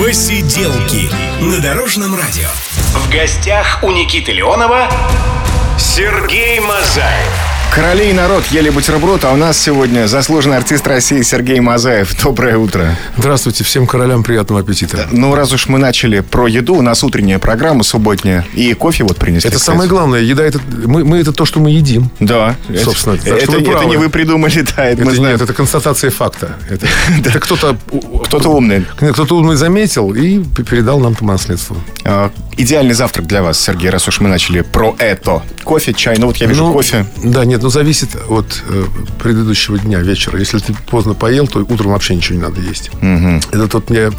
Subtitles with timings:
[0.00, 1.10] Посиделки
[1.44, 2.48] на Дорожном радио.
[2.94, 4.88] В гостях у Никиты Леонова
[5.78, 7.49] Сергей Мазаев.
[7.74, 12.20] Короли и народ ели бутерброд, а у нас сегодня заслуженный артист России Сергей Мазаев.
[12.20, 12.96] Доброе утро.
[13.16, 15.06] Здравствуйте, всем королям приятного аппетита.
[15.12, 18.44] Ну, раз уж мы начали про еду, у нас утренняя программа субботняя.
[18.54, 19.48] И кофе вот принесли.
[19.48, 19.70] Это кстати.
[19.76, 20.20] самое главное.
[20.20, 22.10] Еда это мы, мы это то, что мы едим.
[22.18, 22.56] Да.
[22.82, 23.86] Собственно, это, это, это правы.
[23.86, 25.34] не вы придумали, да, это, мы Это знаем.
[25.34, 26.56] нет, это констатация факта.
[26.68, 26.86] Это,
[27.20, 27.76] это кто-то
[28.24, 28.84] Кто-то умный.
[29.12, 31.76] кто-то умный заметил и передал нам по наследству.
[32.60, 35.42] Идеальный завтрак для вас, Сергей, раз уж мы начали про это.
[35.64, 37.06] Кофе, чай, ну вот я вижу Ну, кофе.
[37.24, 38.84] Да, нет, ну зависит от э,
[39.18, 40.38] предыдущего дня, вечера.
[40.38, 42.90] Если ты поздно поел, то утром вообще ничего не надо есть.
[43.50, 44.10] Это тот мне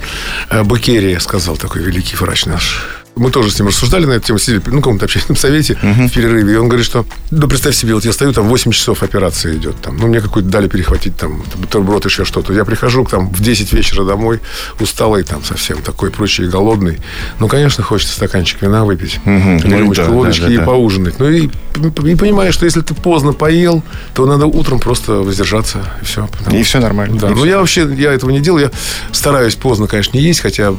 [0.49, 3.00] э, Букерия сказал, такой великий врач наш.
[3.15, 6.09] Мы тоже с ним рассуждали на эту тему, сидели ну, в каком-то общественном совете в
[6.09, 6.53] перерыве.
[6.53, 9.79] И он говорит, что, ну, представь себе, вот я стою, там 8 часов операция идет.
[9.81, 12.53] Там, ну, мне какую-то дали перехватить, там, бутерброд, еще что-то.
[12.53, 14.39] Я прихожу там в 10 вечера домой,
[14.79, 16.99] усталый там совсем, такой прочий, голодный.
[17.39, 20.63] Ну, конечно, хочется стаканчик вина выпить, Ну, рюмочку да, водочки да, да, и да.
[20.63, 21.19] поужинать.
[21.19, 26.05] Ну, и, и понимаешь, что если ты поздно поел, то надо утром просто воздержаться, и
[26.05, 26.29] все.
[26.51, 27.19] И все нормально.
[27.19, 27.45] Да, ну всё.
[27.45, 28.65] я вообще я этого не делаю.
[28.65, 28.71] Я
[29.11, 30.73] стараюсь поздно, конечно, не есть, хотя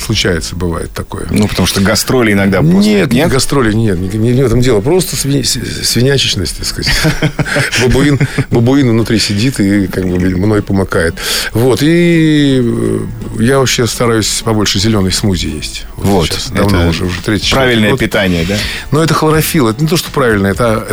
[0.00, 1.26] случается, бывает такое.
[1.30, 2.80] Ну, потому что гастроли иногда поздно.
[2.80, 4.80] Нет, нет, гастроли нет, не, не в этом дело.
[4.80, 6.90] Просто свини- с- свинячечность, так сказать.
[7.82, 8.18] Бабуин,
[8.50, 11.14] бабуин внутри сидит и как бы мной помыкает.
[11.52, 11.82] Вот.
[11.82, 12.98] И э,
[13.40, 15.86] я вообще стараюсь побольше зеленой смузи есть.
[15.96, 16.26] Вот.
[16.26, 16.50] сейчас.
[16.50, 18.00] Давно уже, уже третий Правильное год.
[18.00, 18.56] питание, да?
[18.90, 19.68] Но это хлорофилл.
[19.68, 20.46] Это не то, что правильно.
[20.46, 20.86] Это,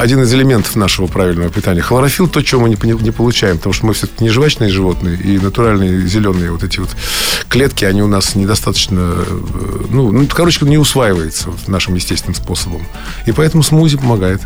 [0.00, 1.80] один из элементов нашего правильного питания.
[1.82, 3.56] Хлорофилл то, чего мы не, не получаем.
[3.58, 5.16] Потому что мы все-таки не жвачные животные.
[5.16, 6.90] И натуральные зеленые вот эти вот
[7.48, 9.14] клетки, они у нас недостаточно...
[9.16, 9.24] э,
[9.90, 12.82] Ну, ну, короче, не усваивается нашим естественным способом.
[13.26, 14.40] И поэтому смузи помогает.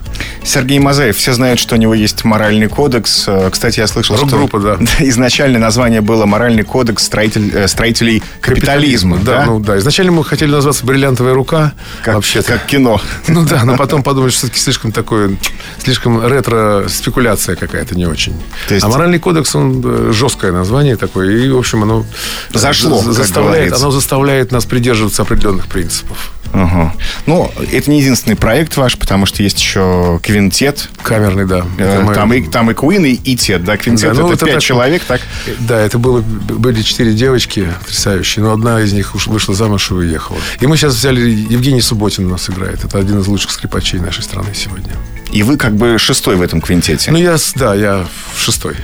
[0.45, 3.25] Сергей Мазаев, все знают, что у него есть моральный кодекс.
[3.27, 4.79] Э, Кстати, я слышал, что Рок-группа, да.
[5.09, 9.19] изначально название было «Моральный кодекс строитель- э, строителей капитализма».
[9.19, 9.79] Да, ну да.
[9.79, 11.73] Изначально мы хотели назваться «Бриллиантовая рука».
[12.03, 12.53] как, вообще-то.
[12.53, 13.01] как кино.
[13.29, 15.37] Ну да, но потом подумали, что все-таки слишком такое,
[15.83, 18.35] слишком ретро-спекуляция какая-то не очень.
[18.69, 22.05] То есть- А моральный кодекс, он жесткое название такое, и, в общем, оно
[22.53, 26.31] Зашло, за- заставляет, оно заставляет нас придерживаться определенных принципов.
[26.53, 26.95] Ага.
[27.27, 30.89] Ну, это не единственный проект ваш, потому что есть еще квинтет.
[31.03, 31.65] Камерный, да.
[31.79, 34.45] Э, Там и, там и Куин, и, и Тет, да, квинтет Да, ну, это это
[34.45, 35.21] пять так- человек, так?
[35.61, 39.95] Да, это было, были четыре девочки потрясающие, но одна из них уж вышла замуж и
[39.95, 40.39] уехала.
[40.61, 42.85] И мы сейчас взяли Евгений Субботин у нас играет.
[42.85, 44.93] Это один из лучших скрипачей нашей страны сегодня.
[45.33, 47.11] И вы как бы шестой в этом квинтете.
[47.11, 48.07] Ну, я, да, я
[48.39, 48.77] шестой.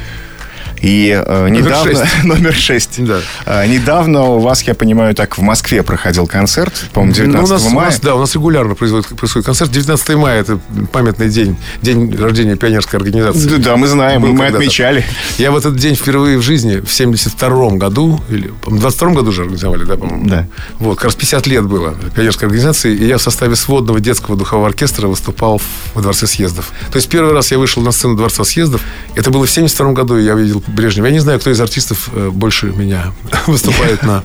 [0.80, 1.92] И э, недавно...
[1.92, 2.04] шесть.
[2.24, 3.04] Номер шесть.
[3.04, 3.20] Да.
[3.46, 7.58] Э, недавно у вас, я понимаю, так в Москве проходил концерт, по-моему, 19 Ну, у
[7.58, 7.86] нас, у мая.
[7.86, 9.70] нас, да, у нас регулярно происходит, происходит концерт.
[9.70, 10.58] 19 мая– это
[10.92, 13.48] памятный день, день рождения пионерской организации.
[13.48, 15.04] Да, да, мы знаем, Был мы отмечали.
[15.38, 19.42] Я в этот день впервые в жизни, в 72 году, или в 22 году же
[19.42, 20.26] организовали, да, по-моему?
[20.28, 20.46] Да.
[20.78, 24.68] Вот, как раз 50 лет было пионерской организации, и я в составе сводного детского духового
[24.68, 25.60] оркестра выступал
[25.94, 26.70] во Дворце съездов.
[26.90, 28.80] То есть первый раз я вышел на сцену Дворца съездов,
[29.14, 31.06] это было в 72 году, и я видел Брежнева.
[31.06, 33.12] Я не знаю, кто из артистов э, больше меня
[33.46, 34.22] выступает на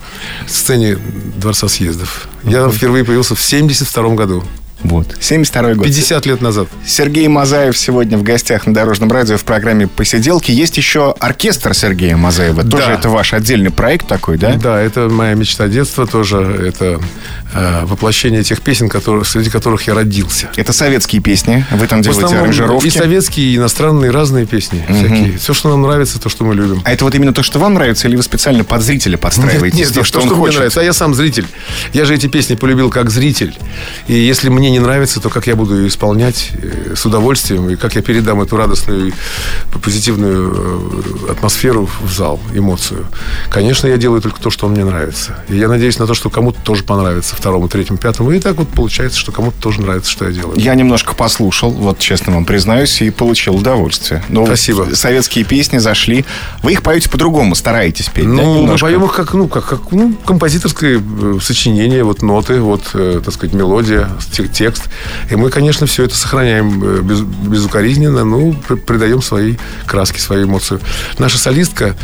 [0.47, 0.97] сцене
[1.37, 2.27] Дворца съездов.
[2.43, 4.43] Я впервые появился в 72 году,
[4.87, 5.15] Вот.
[5.19, 5.85] 72 год.
[5.85, 6.67] 50 лет назад.
[6.85, 10.51] Сергей Мазаев сегодня в гостях на Дорожном радио в программе «Посиделки».
[10.51, 12.63] Есть еще оркестр Сергея Мазаева.
[12.63, 12.93] Тоже Да.
[12.93, 14.53] это ваш отдельный проект такой, да?
[14.55, 16.37] Да, это моя мечта детства тоже.
[16.67, 16.99] Это
[17.53, 20.49] э, воплощение тех песен, которые, среди которых я родился.
[20.55, 21.65] Это советские песни.
[21.71, 22.87] Вы там В делаете основном аранжировки.
[22.87, 25.37] и советские, и иностранные, разные песни всякие.
[25.37, 26.81] Все, что нам нравится, то, что мы любим.
[26.85, 29.77] А это вот именно то, что вам нравится, или вы специально под зрителя подстраиваетесь?
[29.79, 30.55] Нет, то, нет, что то, он что мне хочет?
[30.57, 30.79] нравится.
[30.81, 31.45] А я сам зритель.
[31.93, 33.55] Я же эти песни полюбил как зритель.
[34.07, 37.75] И если мне не нравится, то как я буду ее исполнять э, с удовольствием, и
[37.77, 39.13] как я передам эту радостную,
[39.81, 43.07] позитивную э, атмосферу в зал, эмоцию.
[43.49, 45.37] Конечно, я делаю только то, что мне нравится.
[45.47, 48.31] И я надеюсь на то, что кому-то тоже понравится, второму, третьему, пятому.
[48.31, 50.59] И так вот получается, что кому-то тоже нравится, что я делаю.
[50.59, 54.23] Я немножко послушал, вот честно вам признаюсь, и получил удовольствие.
[54.27, 54.83] Но Спасибо.
[54.83, 56.25] вот советские песни зашли.
[56.63, 58.87] Вы их поете по-другому, стараетесь петь, да, Ну, мы немножко?
[58.87, 63.55] поем их как, ну, как, как ну, композиторское э, сочинение, вот ноты, вот, так сказать,
[63.55, 64.09] мелодия,
[64.55, 64.83] текст.
[65.31, 69.55] И мы, конечно, все это сохраняем э, без, безукоризненно, ну, при- придаем свои
[69.85, 70.79] краски, свои эмоции.
[71.19, 71.95] Наша солистка...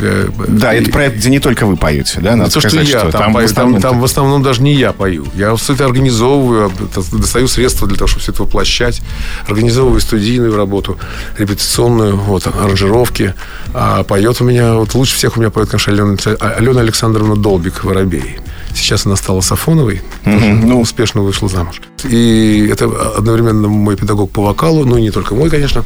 [0.00, 2.88] э, Да, и- это проект, где не только вы поете, да, надо то, что сказать,
[2.88, 5.24] я, что там, в пою- основном- там, там в основном даже не я пою.
[5.34, 6.70] Я все это организовываю,
[7.12, 9.00] достаю средства для того, чтобы все это воплощать,
[9.48, 10.98] организовываю студийную работу,
[11.38, 13.34] репетиционную, вот, аранжировки.
[13.72, 16.16] А поет у меня, вот лучше всех у меня поет, конечно, Алена,
[16.56, 18.38] Алена Александровна Долбик Воробей.
[18.74, 21.80] Сейчас она стала Сафоновой, тоже, ну, успешно вышла замуж.
[22.04, 22.86] И это
[23.16, 25.84] одновременно мой педагог по вокалу, ну и не только мой, конечно.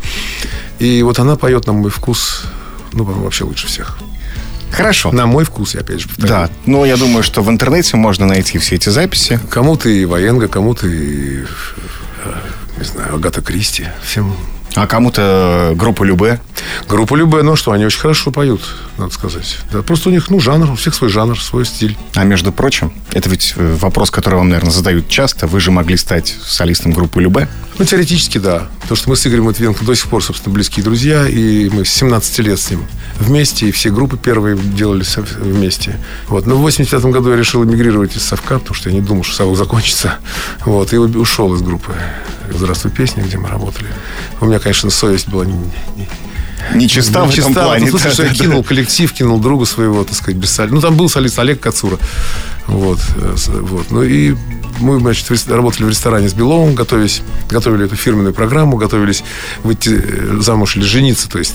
[0.78, 2.44] И вот она поет на мой вкус,
[2.92, 3.98] ну, по-моему, вообще лучше всех.
[4.70, 5.12] Хорошо.
[5.12, 6.28] На мой вкус, я опять же повторю.
[6.28, 9.40] Да, но я думаю, что в интернете можно найти все эти записи.
[9.50, 11.42] Кому-то и Ваенга, кому-то и,
[12.24, 12.34] э,
[12.78, 13.86] не знаю, Агата Кристи.
[14.02, 14.34] Всем
[14.74, 16.40] а кому-то группа Любе?
[16.88, 18.62] Группа Любе, ну что, они очень хорошо поют,
[18.96, 19.58] надо сказать.
[19.72, 21.96] Да, просто у них, ну, жанр, у всех свой жанр, свой стиль.
[22.14, 25.46] А между прочим, это ведь э, вопрос, который вам, наверное, задают часто.
[25.46, 27.48] Вы же могли стать солистом группы Любе?
[27.78, 28.68] Ну, теоретически, да.
[28.88, 31.90] Потому что мы с Игорем Матвиенко до сих пор, собственно, близкие друзья, и мы с
[31.90, 32.86] 17 лет с ним
[33.18, 35.04] вместе, и все группы первые делали
[35.40, 36.00] вместе.
[36.28, 36.46] Вот.
[36.46, 39.36] Но в 85 году я решил эмигрировать из Совка, потому что я не думал, что
[39.36, 40.14] Совок закончится.
[40.64, 40.94] Вот.
[40.94, 41.92] И ушел из группы
[42.50, 43.88] «Здравствуй, песня», где мы работали.
[44.40, 46.08] У меня, конечно, совесть была не, не,
[46.74, 47.90] Нечиста в этом плане.
[47.90, 50.74] Ну, слушай, что я кинул коллектив, кинул друга своего, так сказать, без солиста.
[50.74, 51.98] Ну, там был солист Олег Кацура.
[52.68, 52.98] Вот.
[53.16, 53.90] Э, вот.
[53.90, 54.36] Ну, и
[54.80, 59.24] мы, значит, работали в ресторане с Беловым, готовясь, готовили эту фирменную программу, готовились
[59.64, 61.28] выйти э, замуж или жениться.
[61.28, 61.54] То есть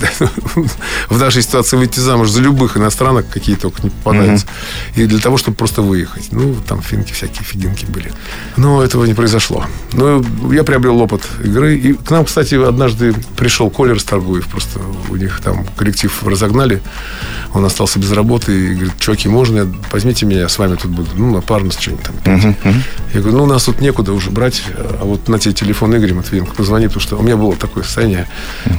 [1.09, 4.47] в нашей ситуации выйти замуж за любых иностранок, какие только не попадаются.
[4.95, 6.29] И для того, чтобы просто выехать.
[6.31, 8.11] Ну, там финки всякие, фигинки были.
[8.57, 9.65] Но этого не произошло.
[9.93, 11.77] Но я приобрел опыт игры.
[11.77, 14.47] И к нам, кстати, однажды пришел Колер Старгуев.
[14.47, 14.79] Просто
[15.09, 16.81] у них там коллектив разогнали.
[17.53, 21.02] Он остался без работы и говорит, чуваки, можно, возьмите меня, я с вами тут буду.
[21.15, 22.15] Ну, на парность что-нибудь там.
[23.13, 24.63] Я говорю, ну, у нас тут некуда уже брать.
[24.99, 28.27] А вот на тебе телефон Игоря Матвеенко позвони, потому что у меня было такое состояние.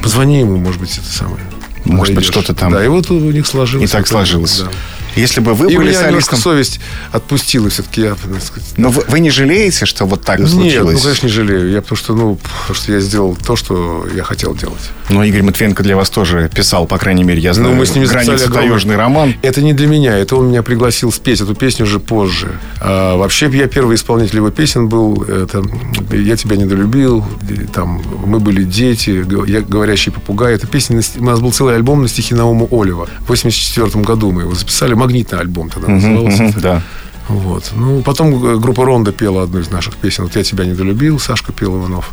[0.03, 1.41] Позвони ему, может быть, это самое.
[1.85, 2.71] Может быть, что-то там.
[2.71, 3.89] Да, и вот у них сложилось.
[3.89, 4.59] И так сложилось.
[4.59, 4.69] Да.
[5.15, 6.39] Если бы вы и были солистом...
[6.39, 6.79] совесть
[7.11, 8.01] отпустила все-таки.
[8.01, 10.95] Я, сказать, Но вы, вы не жалеете, что вот так Нет, случилось?
[10.95, 11.71] ну, конечно, не жалею.
[11.71, 14.91] Я потому что, ну, потому что я сделал то, что я хотел делать.
[15.09, 17.95] Но Игорь Матвенко для вас тоже писал, по крайней мере, я знаю, ну, мы с
[17.95, 19.35] ним «Граница таежный роман».
[19.41, 20.17] Это не для меня.
[20.17, 22.59] Это он меня пригласил спеть эту песню уже позже.
[22.81, 25.23] А, вообще, я первый исполнитель его песен был.
[25.23, 25.63] Это
[26.11, 27.25] «Я тебя недолюбил»,
[27.73, 30.55] там «Мы были дети», «Я говорящий попугай».
[30.55, 33.07] Это песня, у нас был целый альбом на стихи Науму Олева.
[33.21, 36.53] В 84 году мы его записали магнитный альбом тогда назывался.
[36.61, 36.81] Да.
[37.27, 37.71] Вот.
[37.75, 40.23] Ну, потом группа Ронда пела одну из наших песен.
[40.25, 42.11] Вот «Я тебя недолюбил», Сашка пел Иванов.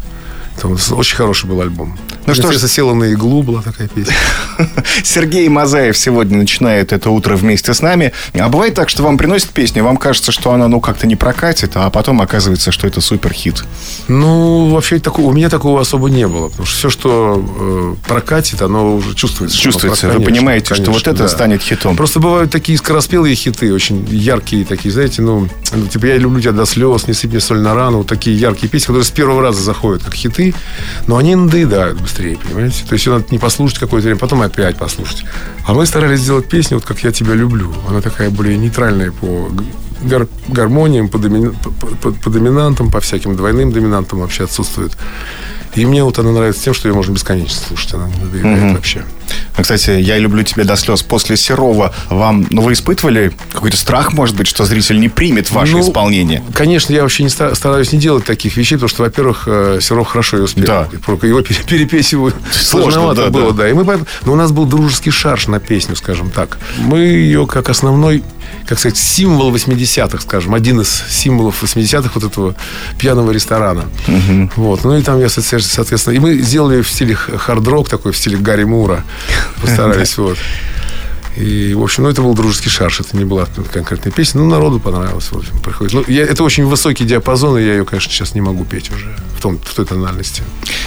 [0.61, 1.99] Там очень хороший был альбом.
[2.27, 4.15] Ну что ж, села на иглу была такая песня.
[5.03, 8.13] Сергей Мазаев сегодня начинает это утро вместе с нами.
[8.35, 11.73] А бывает так, что вам приносят песню, вам кажется, что она ну как-то не прокатит,
[11.75, 13.65] а потом оказывается, что это супер хит.
[14.09, 18.63] Ну вообще такого у меня такого особо не было, потому что все, что э, прокатит,
[18.63, 19.59] оно уже чувствуется.
[19.59, 20.09] Чувствуется.
[20.09, 21.29] Вы понимаете, конечно, что вот это да.
[21.29, 21.97] станет хитом.
[21.97, 26.53] Просто бывают такие скороспелые хиты, очень яркие такие, знаете, ну, ну типа я люблю тебя
[26.53, 29.43] до слез, не сыпь мне соль на рану, вот такие яркие песни, которые с первого
[29.43, 30.55] раза заходят как хиты
[31.07, 32.85] но они надоедают быстрее, понимаете?
[32.89, 35.25] То есть ее надо не послушать какое-то время, потом опять послушать.
[35.67, 37.73] А мы старались сделать песню, вот как «Я тебя люблю».
[37.89, 39.51] Она такая более нейтральная по
[40.03, 44.97] гар- гармониям, по, доми- по, по, по доминантам, по всяким двойным доминантам вообще отсутствует.
[45.75, 47.95] И мне вот она нравится тем, что ее можно бесконечно слушать.
[47.95, 48.75] Она не надоедает угу.
[48.75, 49.05] вообще.
[49.57, 54.13] А, кстати, «Я люблю тебя до слез» после Серова вам, ну, вы испытывали какой-то страх,
[54.13, 56.43] может быть, что зритель не примет ваше ну, исполнение?
[56.55, 60.39] Конечно, я вообще не стараюсь не делать таких вещей, потому что, во-первых, э, Серов хорошо
[60.39, 60.65] ее спел.
[60.65, 60.89] Да.
[60.93, 63.65] Его перепеть его сложновато да, было, да.
[63.65, 63.71] да.
[63.71, 64.07] И мы поэтому...
[64.25, 66.59] Но у нас был дружеский шарш на песню, скажем так.
[66.79, 68.23] Мы ее как основной
[68.67, 72.55] как сказать, символ 80-х, скажем, один из символов 80-х вот этого
[72.99, 73.85] пьяного ресторана.
[74.09, 74.51] Угу.
[74.57, 74.85] Вот.
[74.85, 78.65] Ну и там я, соответственно, и мы сделали в стиле хард-рок такой, в стиле Гарри
[78.65, 79.05] Мура.
[79.61, 80.39] Постарались, вот.
[81.37, 84.81] И, в общем, ну, это был дружеский шарш, это не была конкретная песня, но народу
[84.81, 85.95] понравилось, в общем, приходит.
[85.95, 89.15] Ну, я, это очень высокий диапазон, и я ее, конечно, сейчас не могу петь уже
[89.37, 90.43] в, том, в той тональности.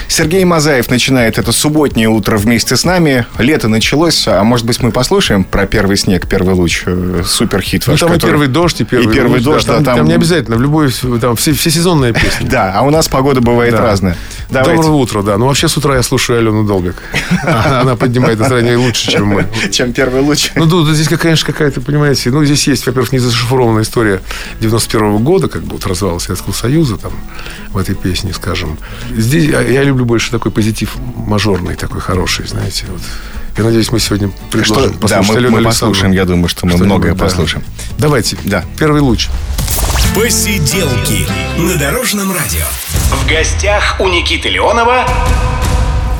[0.07, 3.25] Сергей Мазаев начинает это субботнее утро вместе с нами.
[3.39, 7.99] Лето началось, а может быть, мы послушаем про первый снег, первый луч, э, суперхит ваш,
[8.01, 8.29] Ну, там который...
[8.29, 9.97] и первый дождь, и первый, и первый луч, дождь, да, там, там...
[9.97, 12.47] там не обязательно, в любой, там все, все сезонные песни.
[12.47, 14.15] Да, а у нас погода бывает разная.
[14.49, 15.37] Доброе утро, да.
[15.37, 16.95] Ну, вообще, с утра я слушаю Алену Долгак.
[17.43, 19.47] Она поднимает настроение лучше, чем мы.
[19.71, 20.51] Чем первый луч.
[20.55, 24.21] Ну, да, здесь, конечно, какая-то, понимаете, ну, здесь есть, во-первых, не зашифрованная история
[24.59, 27.11] 91 года, как бы вот развала Советского Союза, там,
[27.69, 28.77] в этой песне, скажем.
[29.11, 33.01] Здесь я люблю больше такой позитив мажорный, такой хороший, знаете, вот.
[33.57, 36.75] Я надеюсь, мы сегодня предложим что, послушать да, мы, мы послушаем, я думаю, что мы
[36.75, 37.23] многое да.
[37.23, 37.63] послушаем.
[37.97, 39.29] Давайте, да, первый луч.
[40.13, 41.25] Посиделки
[41.57, 42.65] на Дорожном радио.
[43.15, 45.07] В гостях у Никиты Леонова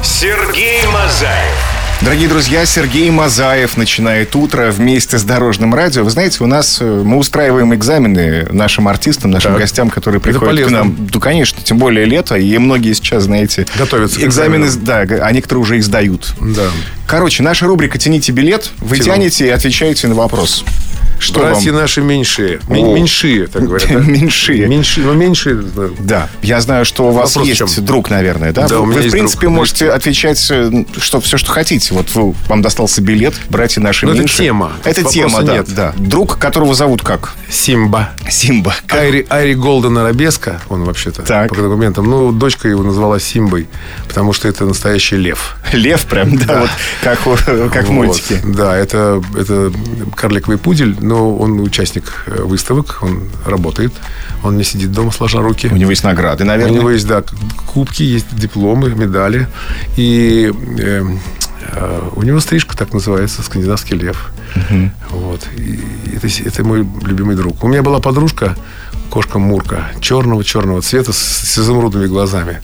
[0.01, 1.75] Сергей Мазаев.
[2.01, 6.03] Дорогие друзья, Сергей Мазаев начинает утро вместе с Дорожным радио.
[6.03, 9.61] Вы знаете, у нас э, мы устраиваем экзамены нашим артистам, нашим так.
[9.61, 11.09] гостям, которые приходят к нам.
[11.13, 13.67] Ну, конечно, тем более лето, и многие сейчас, знаете...
[13.77, 16.33] Готовятся экзамены, да, а некоторые уже их сдают.
[16.39, 16.69] Да.
[17.07, 18.71] Короче, наша рубрика «Тяните билет».
[18.79, 19.15] Вы Тяну.
[19.15, 20.63] тянете и отвечаете на вопрос.
[21.19, 21.81] Что Братья вам?
[21.81, 22.59] наши меньшие.
[22.67, 23.87] Меньшие, так говорят.
[23.89, 23.99] Да?
[23.99, 24.67] меньшие.
[24.67, 25.63] Меньшие, но меньшие.
[25.99, 26.29] Да.
[26.41, 28.67] Я знаю, что у вас Вопрос есть друг, наверное, да?
[28.67, 29.53] Да, вы, у меня вы в принципе, друг.
[29.53, 31.93] можете отвечать э, что, все, что хотите.
[31.93, 34.27] Вот вы, вам достался билет, братья наши но меньшие.
[34.27, 34.71] Это тема.
[34.83, 35.73] Это тема, да, нет.
[35.73, 35.93] да.
[35.97, 37.33] Друг, которого зовут как?
[37.49, 38.09] Симба.
[38.29, 38.75] Симба.
[38.89, 41.49] Айри, Айри Голден Арабеска, он вообще-то, так.
[41.49, 42.05] по документам.
[42.09, 43.67] Ну, дочка его назвала Симбой,
[44.07, 45.55] потому что это настоящий лев.
[45.71, 46.59] Лев прям, да, да.
[46.61, 46.69] вот
[47.03, 47.19] как,
[47.71, 48.41] как в мультике.
[48.43, 49.71] Да, это, это
[50.15, 53.93] карликовый пудель, но он участник э, выставок, он работает,
[54.43, 55.69] он не сидит дома сложа руки.
[55.71, 56.73] У него есть награды, наверное.
[56.73, 57.23] У него есть, да,
[57.67, 59.47] кубки, есть дипломы, медали.
[59.97, 61.03] И э,
[61.71, 64.31] э, у него стрижка так называется, скандинавский лев.
[64.55, 64.91] Угу.
[65.11, 65.47] Вот.
[65.57, 65.79] И
[66.15, 67.63] это, это мой любимый друг.
[67.63, 68.55] У меня была подружка,
[69.09, 72.61] кошка Мурка, черного-черного цвета с, с изумрудными глазами.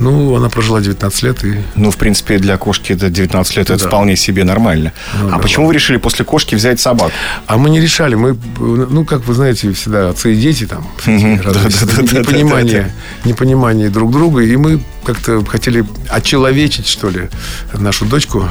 [0.00, 1.44] Ну, она прожила 19 лет.
[1.44, 1.60] И...
[1.76, 3.74] Ну, в принципе, для кошки это 19 лет, да.
[3.74, 4.92] это вполне себе нормально.
[5.20, 7.12] Ну, а да, почему вы решили после кошки взять собаку?
[7.46, 8.14] А мы не решали.
[8.14, 12.90] Мы, ну, как вы знаете, всегда отцы и дети там, непонимание,
[13.26, 14.40] непонимание друг друга.
[14.40, 17.28] И мы как-то хотели очеловечить, что ли,
[17.74, 18.48] нашу дочку,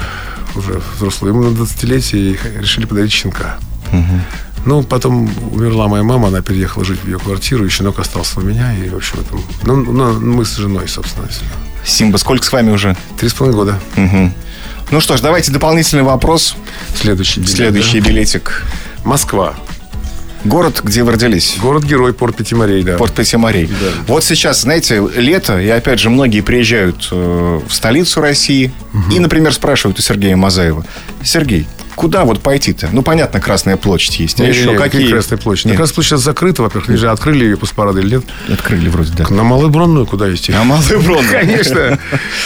[0.56, 1.34] уже взрослую.
[1.34, 3.58] Ему на 20-летие решили подарить щенка.
[4.65, 8.43] Ну, потом умерла моя мама, она переехала жить в ее квартиру, и щенок остался у
[8.43, 11.27] меня, и, в общем, это, ну, ну, мы с женой, собственно.
[11.85, 12.95] Симба, сколько с вами уже?
[13.17, 13.79] Три с половиной года.
[13.95, 14.33] Угу.
[14.91, 16.55] Ну что ж, давайте дополнительный вопрос.
[16.95, 17.55] Следующий билет.
[17.55, 18.09] Следующий да?
[18.09, 18.63] билетик.
[19.05, 19.55] Москва.
[20.45, 21.57] Город, где вы родились?
[21.61, 22.95] Город-герой Порт Пятиморей, да.
[22.95, 23.67] Порт Пятиморей.
[23.67, 24.03] Да.
[24.07, 29.11] Вот сейчас, знаете, лето, и опять же многие приезжают э, в столицу России угу.
[29.13, 30.85] и, например, спрашивают у Сергея Мазаева.
[31.23, 31.67] Сергей,
[32.00, 32.88] куда вот пойти-то?
[32.94, 34.39] Ну, понятно, Красная площадь есть.
[34.39, 35.12] А не, еще не, какие?
[35.12, 35.65] Красная площадь?
[35.65, 35.75] Нет.
[35.75, 36.98] Красная площадь сейчас закрыта, во-первых.
[36.98, 38.24] Же открыли ее после парада или нет?
[38.48, 39.25] Открыли вроде, да.
[39.29, 40.53] На Малую Бронную куда идти?
[40.53, 41.29] На Малую Бронную.
[41.29, 42.00] Конечно.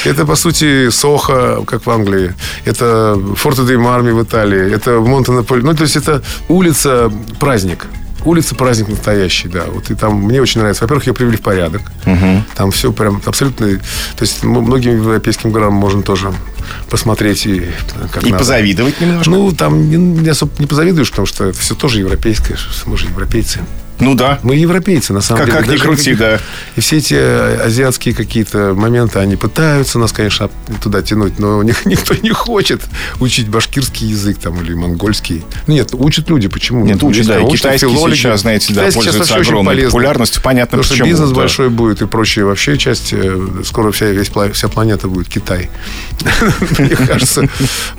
[0.05, 2.33] Это, по сути, Сохо, как в Англии.
[2.65, 4.73] Это Форте де Марми в Италии.
[4.73, 5.63] Это Монтенаполь.
[5.63, 7.85] Ну, то есть, это улица праздник.
[8.25, 9.65] Улица праздник настоящий, да.
[9.67, 10.85] Вот и там мне очень нравится.
[10.85, 11.81] Во-первых, ее привели в порядок.
[12.07, 12.43] Угу.
[12.55, 13.67] Там все прям абсолютно...
[13.67, 16.33] То есть многим европейским городам можно тоже
[16.89, 17.63] посмотреть и
[18.11, 18.39] как И надо.
[18.39, 19.29] позавидовать немножко.
[19.29, 22.57] Ну, там не, не особо не позавидуешь, потому что это все тоже европейское.
[22.85, 23.61] Мы же европейцы.
[23.99, 24.39] Ну да.
[24.43, 25.61] Мы европейцы, на самом как, деле.
[25.61, 26.39] Как ни крути, да.
[26.75, 30.49] И все эти азиатские какие-то моменты, они пытаются нас, конечно,
[30.81, 32.81] туда тянуть, но никто не хочет
[33.19, 35.43] учить башкирский язык там или монгольский.
[35.67, 36.47] Нет, учат люди.
[36.47, 36.85] Почему?
[36.85, 37.39] Нет, учат, да.
[37.39, 38.15] И китайский филологи.
[38.15, 40.41] сейчас, знаете, китайский да, пользуется огромной популярностью.
[40.41, 41.05] Понятно, Потому почему.
[41.05, 41.35] что бизнес да.
[41.35, 42.45] большой будет и прочее.
[42.45, 45.69] Вообще часть, э, скоро вся, весь, вся планета будет Китай.
[46.79, 47.47] Мне кажется.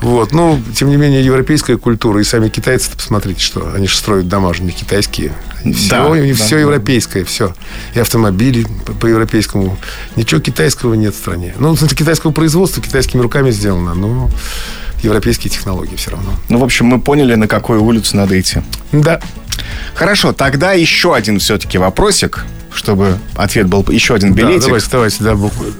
[0.00, 0.32] Вот.
[0.32, 2.20] Но, тем не менее, европейская культура.
[2.20, 5.32] И сами китайцы, посмотрите, что они же строят дома, не китайские.
[5.74, 7.54] Все, да, все да, европейское, все.
[7.94, 8.66] И автомобили
[9.00, 9.78] по, европейскому.
[10.16, 11.54] Ничего китайского нет в стране.
[11.58, 14.30] Ну, кстати, китайского производства китайскими руками сделано, но
[15.02, 16.30] европейские технологии все равно.
[16.48, 18.60] Ну, в общем, мы поняли, на какую улицу надо идти.
[18.92, 19.20] Да.
[19.94, 24.60] Хорошо, тогда еще один все-таки вопросик, чтобы ответ был еще один билетик.
[24.60, 25.72] Да, давайте, давайте, да, буквы.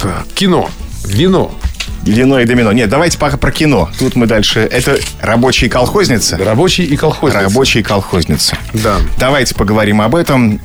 [0.00, 0.70] Так, кино,
[1.04, 1.54] вино,
[2.02, 2.72] Вино и домино.
[2.72, 3.90] Нет, давайте пока про кино.
[3.98, 4.60] Тут мы дальше.
[4.60, 6.36] Это рабочие колхозницы.
[6.36, 7.42] Рабочие и колхозницы.
[7.42, 8.56] Рабочие колхозницы.
[8.72, 8.96] Да.
[9.18, 10.60] Давайте поговорим об этом.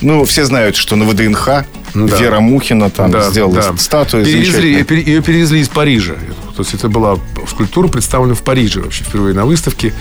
[0.00, 1.64] Ну, все знают, что на ВДНХ
[1.94, 2.16] да.
[2.16, 3.76] Вера Мухина там да, сделала да.
[3.76, 4.24] статую.
[4.24, 6.14] Перевезли, ее перевезли из Парижа.
[6.56, 9.94] То есть это была скульптура представлена в Париже вообще впервые на выставке.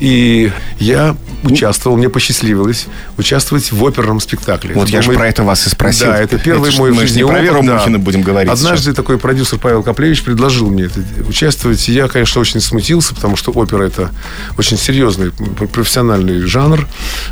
[0.00, 4.74] И я участвовал, мне посчастливилось участвовать в оперном спектакле.
[4.74, 5.16] Вот это я же мой...
[5.16, 6.08] про это вас и спросил.
[6.08, 7.86] Да, это первый это мой мы жизни не про Веру да.
[7.98, 8.50] Будем говорить.
[8.50, 8.96] Однажды сейчас.
[8.96, 9.82] такой продюсер Павел
[10.18, 11.88] Коплевич предложил мне это участвовать.
[11.88, 14.10] И я, конечно, очень смутился, потому что опера это
[14.56, 16.86] очень серьезный профессиональный жанр.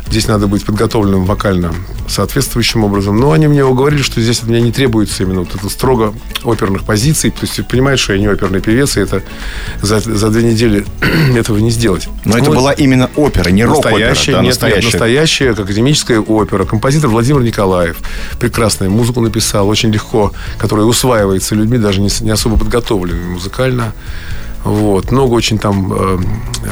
[0.07, 1.73] Здесь надо быть подготовленным вокально
[2.07, 3.19] соответствующим образом.
[3.19, 6.13] Но они мне уговорили, что здесь от меня не требуется именно вот это строго
[6.43, 7.31] оперных позиций.
[7.31, 9.23] То есть, понимаешь, что я не оперный певец, и это
[9.81, 10.85] за, за две недели
[11.35, 12.07] этого не сделать.
[12.25, 12.41] Но вот.
[12.41, 13.91] это была именно опера, не рок-опера.
[13.91, 14.81] Настоящая, да, нет, настоящая.
[14.81, 16.65] Нет, настоящая академическая опера.
[16.65, 17.97] Композитор Владимир Николаев.
[18.39, 23.93] Прекрасную музыку написал, очень легко, которая усваивается людьми, даже не, не особо подготовленными музыкально.
[24.63, 25.11] Вот.
[25.11, 26.19] Много очень там э,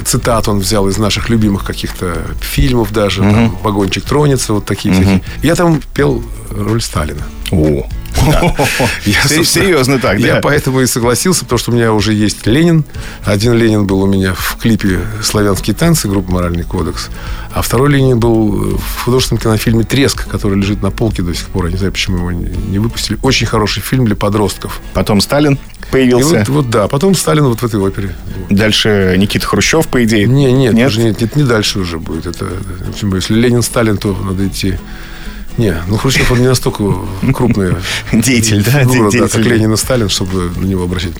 [0.03, 3.21] цитат он взял из наших любимых каких-то фильмов даже.
[3.21, 3.31] Угу.
[3.31, 5.01] Там, «Вагончик тронется», вот такие угу.
[5.01, 5.23] всякие.
[5.41, 7.23] Я там пел роль Сталина.
[7.51, 7.87] О.
[9.05, 10.27] Я, Серьезно так, да?
[10.27, 12.85] Я поэтому и согласился, потому что у меня уже есть Ленин.
[13.23, 17.09] Один Ленин был у меня в клипе «Славянские танцы» группы «Моральный кодекс».
[17.53, 21.65] А второй Ленин был в художественном кинофильме «Треск», который лежит на полке до сих пор.
[21.65, 23.17] Я не знаю, почему его не выпустили.
[23.21, 24.79] Очень хороший фильм для подростков.
[24.93, 25.59] Потом Сталин
[25.91, 26.39] появился.
[26.39, 28.15] вот, вот да, потом Сталин вот в этой опере.
[28.49, 30.27] Дальше Никита Хрущев, по идее.
[30.27, 32.25] Не, нет, нет, нет, нет не дальше уже будет.
[32.25, 32.47] Это,
[33.01, 34.77] если Ленин, Сталин, то надо идти
[35.57, 36.83] Не, ну Хрущев, он не настолько
[37.33, 37.75] крупный
[38.11, 41.13] деятель, да, фигура, да, как Ленин и Сталин, чтобы на него обращать.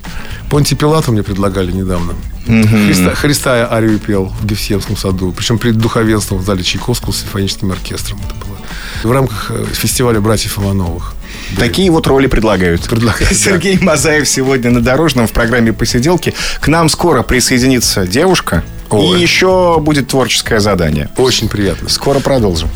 [0.50, 2.14] Понти Пилату мне предлагали недавно.
[2.46, 5.34] Христа, Христа арию пел в Гефсимском саду.
[5.36, 8.20] Причем перед духовенством в зале Чайковского с симфоническим оркестром.
[8.24, 8.56] Это было
[9.04, 11.15] в рамках э, фестиваля братьев Ивановых.
[11.58, 12.84] Такие вот роли предлагают.
[12.84, 13.86] предлагают Сергей да.
[13.86, 16.34] Мазаев сегодня на Дорожном в программе «Посиделки».
[16.60, 18.64] К нам скоро присоединится девушка.
[18.90, 19.20] Ой.
[19.20, 21.10] И еще будет творческое задание.
[21.18, 21.90] Очень приятно.
[21.90, 22.70] Скоро продолжим.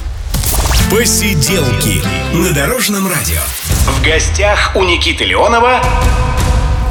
[0.92, 2.02] Посиделки
[2.34, 3.42] на Дорожном радио.
[3.86, 5.82] В гостях у Никиты Леонова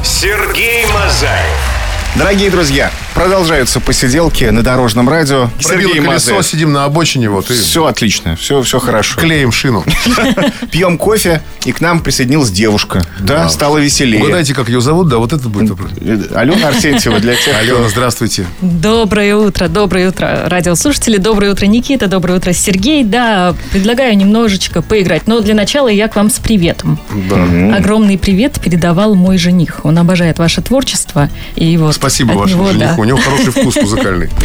[0.03, 1.69] Сергей Мазаев.
[2.15, 5.49] Дорогие друзья, продолжаются посиделки на Дорожном радио.
[5.63, 6.45] Пробило Сергей колесо, Мазаев.
[6.45, 7.29] сидим на обочине.
[7.29, 7.53] Вот, и...
[7.53, 9.19] Все отлично, все, все хорошо.
[9.19, 9.83] Клеим шину.
[10.71, 13.05] Пьем кофе, и к нам присоединилась девушка.
[13.19, 14.23] Да, стало веселее.
[14.23, 15.09] Угадайте, как ее зовут?
[15.09, 15.91] Да, вот это будет вопрос.
[16.33, 18.45] Алена Арсентьева для тех, Алена, здравствуйте.
[18.61, 21.17] Доброе утро, доброе утро, радиослушатели.
[21.17, 22.07] Доброе утро, Никита.
[22.07, 23.03] Доброе утро, Сергей.
[23.03, 25.27] Да, предлагаю немножечко поиграть.
[25.27, 26.99] Но для начала я к вам с приветом.
[27.29, 27.75] Да.
[27.75, 29.81] Огромный привет передавал мой жених.
[29.83, 31.29] Он обожает ваше творчество.
[31.55, 32.98] И вот Спасибо вашему него, жениху.
[32.99, 34.29] У него хороший вкус музыкальный.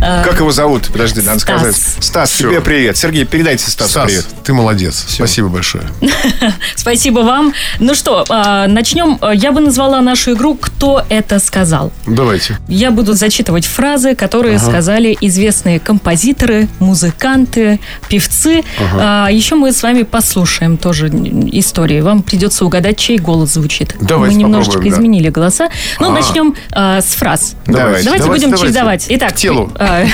[0.00, 0.88] А, как его зовут?
[0.90, 1.76] Подожди, надо сказать.
[1.76, 2.96] Стас, тебе привет.
[2.96, 4.26] Сергей, передайте Стасу привет.
[4.42, 5.04] ты молодец.
[5.06, 5.84] Спасибо большое.
[6.76, 7.52] Спасибо вам.
[7.78, 9.18] Ну что, а, начнем.
[9.34, 11.92] Я бы назвала нашу игру «Кто это сказал?».
[12.06, 12.58] Давайте.
[12.68, 17.78] Я буду зачитывать фразы, которые сказали известные композиторы, музыканты,
[18.08, 18.62] певцы.
[18.94, 22.00] А, еще мы с вами послушаем тоже истории.
[22.00, 23.94] Вам придется угадать, чей голос звучит.
[24.00, 25.68] Давайте Мы немножечко изменили голоса.
[26.00, 27.56] Ну, начнем с фраз.
[27.92, 29.06] Давайте, давайте, давайте будем чередовать.
[29.08, 29.72] Итак, К телу.
[29.78, 30.06] Э,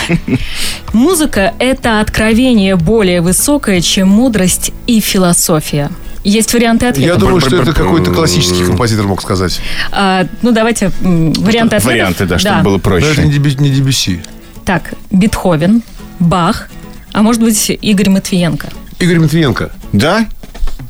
[0.92, 5.90] музыка– это откровение более высокое, чем мудрость и философия.
[6.24, 7.08] Есть варианты ответа.
[7.08, 9.60] Я думаю, что это какой-то классический композитор мог сказать.
[9.92, 11.84] А, ну, давайте варианты ответов.
[11.84, 12.62] Варианты, да, чтобы да.
[12.62, 13.06] было проще.
[13.06, 14.20] Но это не, Дебюсси.
[14.64, 15.82] Так, Бетховен,
[16.18, 16.68] Бах,
[17.12, 18.68] а может быть, Игорь Матвиенко.
[18.98, 19.70] Игорь Матвиенко.
[19.92, 20.26] Да?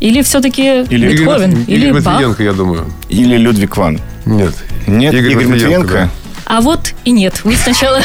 [0.01, 2.15] Или все-таки или Бетховен, Игорь, или Игорь Бах.
[2.15, 2.93] Матвиенко, я думаю.
[3.09, 4.01] Или Людвиг Ван.
[4.25, 4.55] Нет.
[4.87, 5.79] Нет, Игорь, Игорь Матвиенко.
[5.79, 6.11] Матвиенко.
[6.49, 7.45] А вот и нет.
[7.45, 8.01] Вы сначала...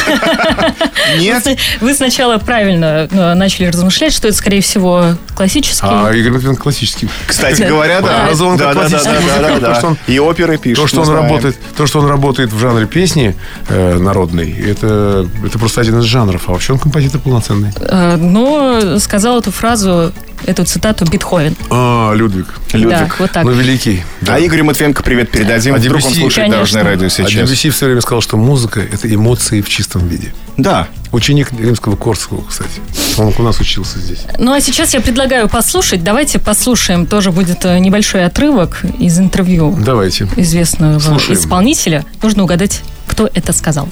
[1.18, 1.48] Нет?
[1.80, 5.88] Вы сначала правильно э, начали размышлять, что это, скорее всего, классический.
[5.90, 7.08] А Игорь Матвиенко классический.
[7.26, 8.24] Кстати говоря, да.
[8.24, 10.00] Образован как классический музыкант.
[10.08, 10.84] И оперы пишет.
[10.84, 13.34] То, что он работает, то, что он работает в жанре песни
[13.70, 16.44] э, народной, это, это просто один из жанров.
[16.48, 17.72] А вообще он композитор полноценный.
[17.80, 20.12] Э, но сказал эту фразу
[20.46, 21.56] эту цитату Бетховен.
[21.70, 22.48] А, Людвиг.
[22.74, 22.90] Людвиг.
[22.92, 23.44] Да, вот так.
[23.44, 24.04] Ну, великий.
[24.22, 24.36] Да.
[24.36, 25.76] А Игорю Матвенко привет передадим.
[25.76, 27.28] А Вдруг он слушает Дорожное радио сейчас.
[27.28, 30.34] А Дебюсси все время сказал, что музыка– это эмоции в чистом виде.
[30.58, 30.88] Да.
[31.14, 32.82] Ученик римского Корского, кстати.
[33.20, 34.26] Он у нас учился здесь.
[34.40, 36.04] Ну, а сейчас я предлагаю послушать.
[36.04, 37.06] Давайте послушаем.
[37.06, 39.78] Тоже будет э, небольшой отрывок из интервью.
[39.80, 40.28] Давайте.
[40.36, 41.40] Известного Слушаем.
[41.40, 42.04] исполнителя.
[42.24, 43.88] Нужно угадать, кто это сказал.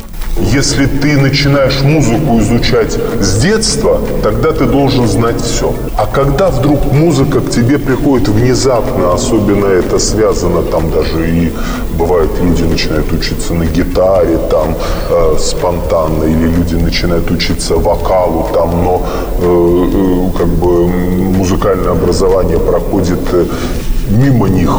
[0.52, 5.76] Если ты начинаешь музыку изучать с детства, тогда ты должен знать все.
[5.98, 11.52] А когда вдруг музыка к тебе приходит внезапно, особенно это связано там даже и
[11.98, 14.76] бывает люди начинают учиться на гитаре там
[15.10, 19.06] э, спонтанно или люди начинают учиться вокалу там, но
[19.40, 23.46] э, э, как бы музыкальное образование проходит э,
[24.10, 24.72] мимо них,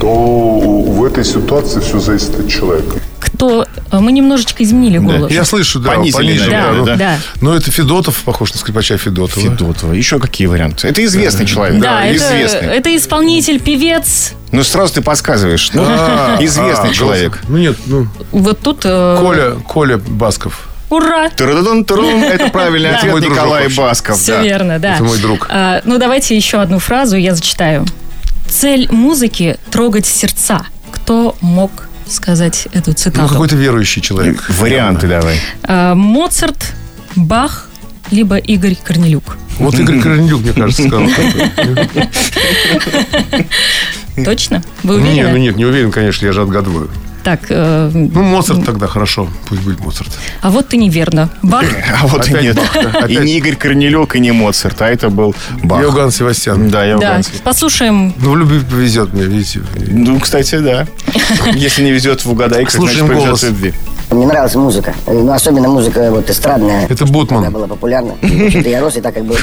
[0.00, 3.00] то в этой ситуации все зависит от человека
[3.38, 5.28] то э, мы немножечко изменили голос.
[5.28, 5.34] Да.
[5.34, 6.96] Я слышу, да, понизили, понизили да, да, да.
[6.96, 7.18] да.
[7.40, 9.40] Но это Федотов, похож на скрипача Федотова.
[9.40, 9.92] Федотова.
[9.92, 10.88] Еще какие варианты?
[10.88, 11.50] Это известный да.
[11.50, 11.80] человек.
[11.80, 12.68] Да, да это, известный.
[12.68, 14.32] это исполнитель, певец.
[14.50, 15.70] Ну, сразу ты подсказываешь.
[15.72, 17.40] Ну, а, известный а, человек.
[17.48, 18.08] Ну, нет, ну...
[18.32, 18.80] Вот тут...
[18.84, 20.68] Э, Коля, Коля Басков.
[20.90, 21.28] Ура!
[21.30, 22.22] Турудун, турун.
[22.22, 24.18] Это правильный ответ Николай Басков.
[24.18, 24.94] Все верно, да.
[24.94, 25.46] Это мой друг.
[25.50, 27.84] А, ну, давайте еще одну фразу я зачитаю.
[28.48, 30.66] Цель музыки– трогать сердца.
[30.90, 31.70] Кто мог
[32.08, 33.22] сказать эту цитату.
[33.22, 34.48] Ну, какой-то верующий человек.
[34.48, 35.38] Варианты давай.
[35.64, 36.72] А, Моцарт,
[37.16, 37.68] Бах,
[38.10, 39.36] либо Игорь Корнелюк.
[39.58, 41.06] Вот Игорь Корнелюк, мне кажется, сказал.
[44.24, 44.62] Точно?
[44.82, 45.14] Вы уверены?
[45.14, 46.90] Нет, ну нет, не уверен, конечно, я же отгадываю.
[47.28, 47.40] Так.
[47.50, 49.28] Э, ну, Моцарт тогда хорошо.
[49.48, 50.08] Пусть будет Моцарт.
[50.40, 51.28] А вот ты неверно.
[51.42, 51.64] Бах.
[52.02, 52.58] А вот и нет.
[53.08, 55.82] И не Игорь Корнелюк, и не Моцарт, а это был Бах.
[55.82, 56.70] Иоганн Севастьян.
[56.70, 57.20] Да, Иоганн.
[57.20, 57.28] Да.
[57.44, 58.14] Послушаем.
[58.16, 59.60] Ну, в любви повезет мне, видите.
[59.76, 60.86] Ну, кстати, да.
[61.52, 63.74] Если не везет в угадайку, значит повезет в любви.
[64.10, 64.94] Мне нравилась музыка.
[65.06, 66.86] Ну, особенно музыка вот эстрадная.
[66.88, 67.40] Это Бутман.
[67.40, 68.14] Она была популярна.
[68.22, 69.36] Я рос, и так как был.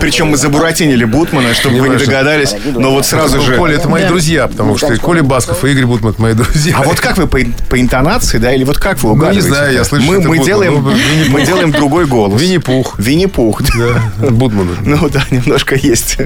[0.00, 2.54] Причем мы забуратинили Бутмана, чтобы вы не догадались.
[2.74, 3.56] Но вот сразу же...
[3.56, 6.76] Коля, это мои друзья, потому что Коля Басков и Игорь Бутман мои друзья.
[6.90, 9.42] Вот как вы по интонации, да, или вот как вы угадываете?
[9.42, 10.92] Ну, не знаю, я слышу, мы, мы делаем, ну,
[11.30, 12.40] мы делаем другой голос.
[12.40, 12.98] Винни-Пух.
[12.98, 13.62] Винни-Пух.
[13.62, 14.76] Да, Бутман.
[14.84, 16.16] Ну да, немножко есть.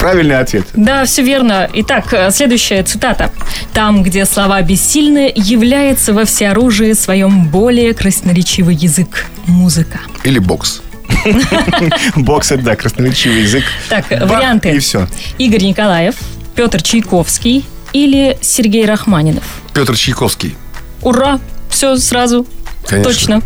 [0.00, 0.66] Правильный ответ.
[0.74, 1.70] Да, все верно.
[1.72, 3.30] Итак, э, следующая цитата.
[3.72, 10.00] Там, где слова бессильны, является во всеоружии своем более красноречивый язык– музыка.
[10.24, 10.82] Или бокс.
[12.16, 13.62] Бокс это, да, красноречивый язык.
[13.88, 14.70] Так, варианты.
[14.70, 15.06] И все.
[15.38, 16.16] Игорь Николаев,
[16.56, 19.61] Петр Чайковский или Сергей Рахманинов.
[19.74, 20.56] Петр Чайковский.
[21.00, 21.40] Ура!
[21.70, 22.46] Все сразу.
[22.86, 23.12] Конечно.
[23.12, 23.42] Точно.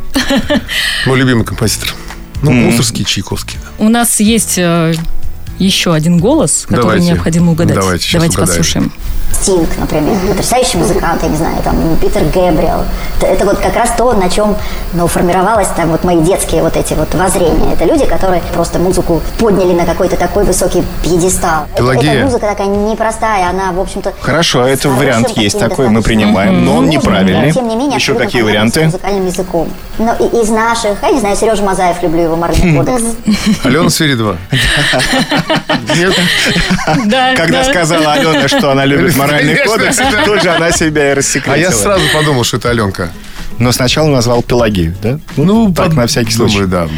[1.06, 1.94] Мой любимый композитор.
[2.42, 3.58] Ну, мусорский Чайковский.
[3.78, 4.94] У нас есть э,
[5.58, 7.06] еще один голос, который Давайте.
[7.06, 7.76] необходимо угадать.
[7.76, 8.58] Давайте, Давайте угадаем.
[8.58, 8.92] послушаем.
[9.46, 12.82] Стинг, например, потрясающий музыкант, я не знаю, там, Питер Гэбриэл.
[13.18, 14.56] Это, это вот как раз то, на чем
[14.92, 17.72] ну, формировалось там вот мои детские вот эти вот воззрения.
[17.72, 21.66] Это люди, которые просто музыку подняли на какой-то такой высокий пьедестал.
[21.72, 22.14] Это, Пелагея.
[22.14, 24.14] эта музыка такая непростая, она, в общем-то...
[24.20, 27.52] Хорошо, это вариант есть такой, мы принимаем, но он неправильный.
[27.52, 28.86] Тем не менее, Еще какие варианты?
[28.86, 29.68] музыкальным языком.
[29.98, 33.02] Но и- из наших, я не знаю, Сережа Мазаев, люблю его, Моральный кодекс.
[33.64, 33.88] Алена.
[35.96, 36.14] Нет?
[37.06, 37.64] Да, Когда да.
[37.64, 40.24] сказала Алена, что она любит моральный Конечно, кодекс, да.
[40.24, 41.56] тут же она себя и А рассекретила.
[41.56, 43.10] я сразу подумал, что это Аленка.
[43.58, 45.18] Но сначала назвал Пелагею, да?
[45.36, 46.66] Ну, так, под- на всякий случай.
[46.66, 46.88] Да.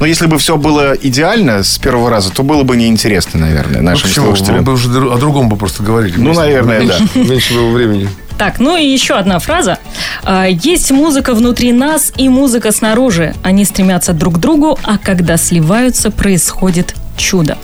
[0.00, 3.90] Но если бы все было идеально с первого раза, то было бы неинтересно, наверное, Ну,
[3.90, 4.08] нашим?
[4.08, 4.64] Мы слушателям.
[4.64, 6.14] бы уже о другом бы просто говорили.
[6.18, 6.98] Ну, наверное, да.
[6.98, 8.08] меньше- Меньше было времени.
[8.38, 9.78] Так, ну и еще одна фраза.
[10.22, 13.34] А, Есть музыка внутри нас и музыка снаружи.
[13.42, 17.56] Они стремятся друг к другу, а когда сливаются, происходит чудо.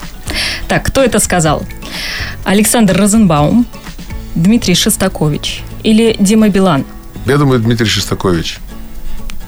[0.69, 1.63] Так, кто это сказал?
[2.45, 3.67] Александр Розенбаум,
[4.35, 6.85] Дмитрий Шестакович или Дима Билан?
[7.27, 8.59] Я думаю, Дмитрий Шестакович.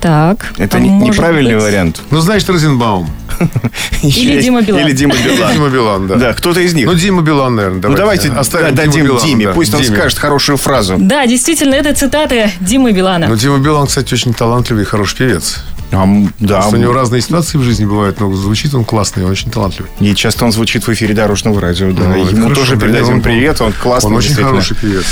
[0.00, 0.52] Так.
[0.58, 2.00] Это а не- неправильный быть- вариант.
[2.10, 3.08] Ну, значит, Розенбаум.
[4.02, 4.86] Или Дима Билан.
[4.86, 5.52] Или Дима Билан.
[5.54, 6.14] Дима Билан, да.
[6.16, 6.86] Да, кто-то из них.
[6.86, 7.80] Ну, Дима Билан, наверное.
[7.88, 9.52] Ну, давайте оставим дадим Диме, да.
[9.54, 9.96] пусть он Диме.
[9.96, 10.96] скажет хорошую фразу.
[10.98, 13.26] Да, действительно, это цитаты Димы Билана.
[13.26, 15.64] Ну, Дима Билан, кстати, очень талантливый и хороший певец.
[15.94, 16.06] А,
[16.40, 19.50] да, Просто у него разные ситуации в жизни бывают, но звучит он классно и очень
[19.50, 19.90] талантливый.
[20.00, 21.92] и часто он звучит в эфире Дорожного радио.
[21.92, 22.04] Да.
[22.04, 24.10] Ну, Ему хорошо, тоже да, передадим он- привет, он классный.
[24.10, 25.04] Он очень хороший певец.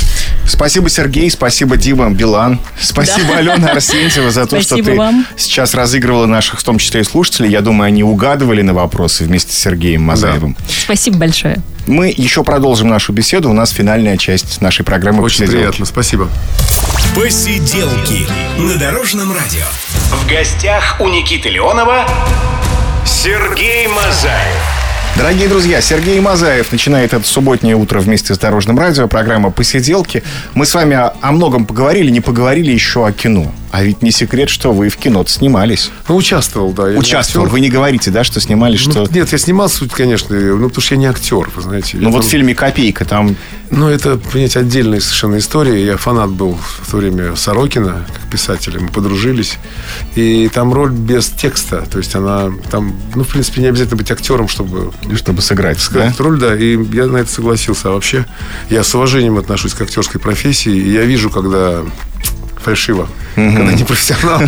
[0.47, 2.59] Спасибо, Сергей, спасибо, Дима Билан.
[2.81, 5.25] Спасибо, Алена Арсентьева, за то, что ты вам.
[5.37, 7.51] сейчас разыгрывала наших, в том числе и слушателей.
[7.51, 10.57] Я думаю, они угадывали на вопросы вместе с Сергеем Мазаевым.
[10.69, 11.59] Спасибо большое.
[11.87, 13.51] Мы еще продолжим нашу беседу.
[13.51, 15.63] У нас финальная часть нашей программы Очень «Посиделки».
[15.63, 16.29] приятно, спасибо.
[17.15, 18.27] Посиделки
[18.59, 19.65] на Дорожном радио.
[20.11, 22.07] В гостях у Никиты Леонова
[23.05, 24.83] Сергей Мазаев.
[25.17, 30.23] Дорогие друзья, Сергей Мазаев начинает это субботнее утро вместе с Дорожным радио, программа «Посиделки».
[30.55, 33.53] Мы с вами о, о многом поговорили, не поговорили еще о кино.
[33.73, 36.93] А ведь не секрет, что вы в кино участвовал, Ну, участвовал, да.
[36.93, 37.47] не Участвовал.
[37.47, 37.53] актер.
[37.55, 39.07] Вы не говорите, да, что снимались, Ну, что...
[39.15, 41.97] нет, я снимался, конечно, ну, потому что я не актер, вы знаете.
[41.99, 43.35] Ну вот там- в фильме «Копейка» там...
[43.71, 45.83] Ну, это, понимаете, отдельная совершенно история.
[45.87, 48.79] Я фанат был в то время Сорокина, как писателя.
[48.79, 49.55] Мы подружились.
[50.17, 51.79] И там роль без текста.
[51.91, 55.83] То есть она там, ну, в принципе, не обязательно быть актером, чтобы Чтобы сыграть, да?
[55.83, 56.55] сыграть эту роль, да.
[56.55, 57.89] И я на это согласился.
[57.89, 58.27] А вообще,
[58.69, 60.71] я с уважением отношусь к актерской профессии.
[60.77, 61.81] И я вижу, когда
[62.63, 64.41] фальшиво, когда не профессионал,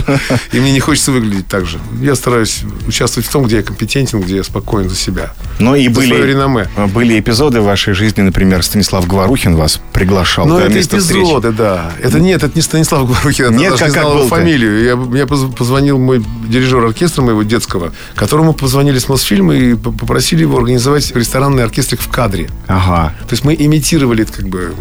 [0.53, 1.79] и мне не хочется выглядеть так же.
[2.00, 5.33] Я стараюсь участвовать в том, где я компетентен, где я спокоен за себя.
[5.59, 6.68] Ну и За были, реноме.
[6.94, 11.20] были эпизоды в вашей жизни, например, Станислав Говорухин вас приглашал Ну, на это место встречи.
[11.22, 11.92] эпизоды, да.
[12.03, 13.50] Это нет, это не Станислав Говорухин.
[13.53, 14.37] Нет, я даже как- не как знал его был-то?
[14.37, 14.85] фамилию.
[14.85, 20.42] Я, мне поз- позвонил мой дирижер оркестра моего детского, которому позвонили с Мосфильма и попросили
[20.42, 22.48] его организовать ресторанный оркестрик в кадре.
[22.66, 23.14] Ага.
[23.29, 24.74] То есть мы имитировали это как бы...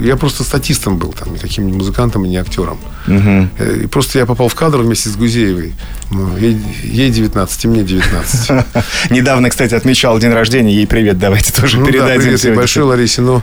[0.00, 2.73] Я просто статистом был, там, никаким не музыкантом и не актером.
[3.06, 5.72] Э, И просто я попал в кадр вместе с Гузеевой.
[6.14, 8.50] Ну, ей, ей 19, и мне 19.
[9.10, 10.72] Недавно, кстати, отмечал день рождения.
[10.74, 12.22] Ей привет давайте тоже Ну да, передадим.
[12.22, 13.20] привет ей большой Ларисе.
[13.22, 13.42] Но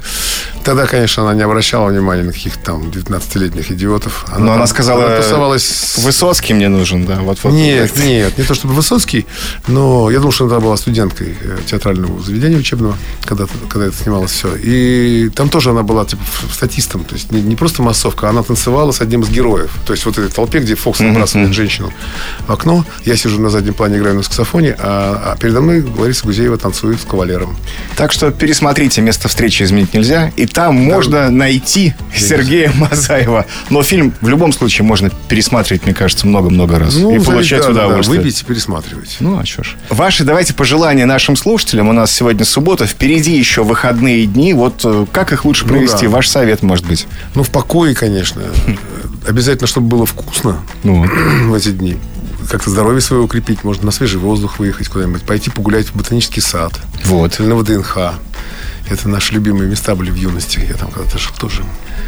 [0.64, 4.26] тогда, конечно, она не обращала внимания на каких-то там 19-летних идиотов.
[4.38, 5.64] Но она там- сказала, Она тусовалась...
[5.66, 7.16] с- Высоцкий мне нужен, да.
[7.20, 7.52] Вот, вот.
[7.54, 9.26] Нет, нет, не то чтобы Высоцкий,
[9.68, 14.32] но я думал, что она была студенткой э, театрального заведения учебного, когда, когда это снималось
[14.32, 14.56] все.
[14.56, 18.92] И там тоже она была типа статистом, то есть не, не просто массовка, она танцевала
[18.94, 19.72] с одним из героев.
[19.86, 21.92] То есть вот этой толпе, где Фокс набрасывает женщину
[22.48, 26.24] в окно, я сижу на заднем плане, играю на саксофоне, а, а передо мной Лариса
[26.26, 27.58] Гузеева танцует с кавалером.
[27.98, 30.32] Так что пересмотрите «Место встречи изменить нельзя».
[30.36, 33.46] И там можно найти Сергея Мазаева.
[33.70, 36.96] Но фильм в любом случае можно пересматривать, мне кажется, много-много раз.
[36.96, 38.20] и зависит, получать да, да, да, удовольствие.
[38.22, 39.18] выпить и пересматривать.
[39.20, 39.76] Ну, а что ж.
[39.90, 41.90] Ваши давайте пожелания нашим слушателям.
[41.90, 44.54] У нас сегодня суббота, впереди еще выходные дни.
[44.54, 46.06] Вот э, как их лучше Ну провести?
[46.06, 46.12] да.
[46.12, 47.08] Ваш совет, может быть.
[47.34, 48.42] Ну, в покое, конечно.
[49.28, 50.60] Обязательно, чтобы было вкусно.
[50.84, 51.06] Ну,
[51.48, 51.98] в эти дни.
[52.50, 56.74] Как-то здоровье свое укрепить, можно на свежий воздух выехать куда-нибудь, пойти погулять в ботанический сад.
[57.06, 57.40] Вот.
[57.40, 57.98] Или на ВДНХ.
[58.90, 60.60] Это наши любимые места были в юности.
[60.68, 61.64] Я там когда-то жил тоже.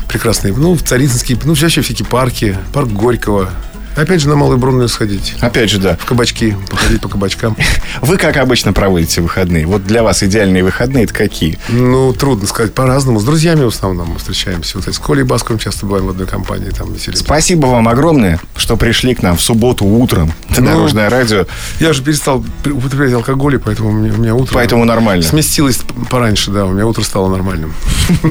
[0.07, 0.53] Прекрасные.
[0.53, 2.57] Ну, в Царицынский, ну, вообще всякие парки.
[2.73, 3.49] Парк Горького.
[3.95, 5.35] Опять же, на Малую Бронную сходить.
[5.39, 5.97] Опять же, да.
[5.97, 7.55] В кабачки, походить по кабачкам.
[8.01, 9.65] Вы как обычно проводите выходные?
[9.65, 11.59] Вот для вас идеальные выходные это какие?
[11.69, 13.19] Ну, трудно сказать, по-разному.
[13.19, 14.77] С друзьями в основном мы встречаемся.
[14.77, 16.69] Вот с Колей Басковым часто бываем в одной компании.
[16.69, 17.23] Там веселимся.
[17.23, 21.45] Спасибо вам огромное, что пришли к нам в субботу утром на ну, Дорожное радио.
[21.79, 24.53] Я же перестал употреблять алкоголь, поэтому у меня утро...
[24.53, 25.23] Поэтому нормально.
[25.23, 26.65] Сместилось пораньше, да.
[26.65, 27.73] У меня утро стало нормальным.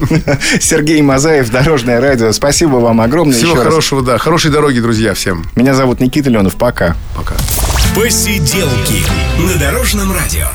[0.60, 2.32] Сергей Мазаев, Дорожное радио.
[2.32, 3.36] Спасибо вам огромное.
[3.36, 4.18] Всего хорошего, да.
[4.18, 5.44] Хорошей дороги, друзья, всем.
[5.54, 6.56] Меня зовут Никита Ленов.
[6.56, 6.96] Пока.
[7.14, 7.34] Пока.
[7.94, 9.04] Посиделки
[9.38, 10.46] на Дорожном радио.